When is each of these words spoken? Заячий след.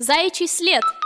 Заячий 0.00 0.48
след. 0.48 0.97